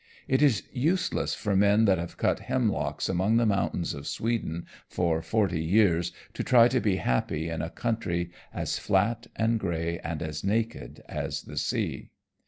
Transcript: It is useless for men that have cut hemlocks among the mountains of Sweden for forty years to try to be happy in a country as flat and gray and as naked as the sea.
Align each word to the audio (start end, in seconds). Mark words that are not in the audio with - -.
It 0.27 0.41
is 0.41 0.63
useless 0.73 1.35
for 1.35 1.55
men 1.55 1.85
that 1.85 1.99
have 1.99 2.17
cut 2.17 2.39
hemlocks 2.39 3.07
among 3.07 3.37
the 3.37 3.45
mountains 3.45 3.93
of 3.93 4.07
Sweden 4.07 4.65
for 4.87 5.21
forty 5.21 5.63
years 5.63 6.11
to 6.33 6.43
try 6.43 6.67
to 6.69 6.79
be 6.79 6.95
happy 6.95 7.49
in 7.51 7.61
a 7.61 7.69
country 7.69 8.31
as 8.51 8.79
flat 8.79 9.27
and 9.35 9.59
gray 9.59 9.99
and 9.99 10.23
as 10.23 10.43
naked 10.43 11.03
as 11.07 11.43
the 11.43 11.55
sea. 11.55 12.09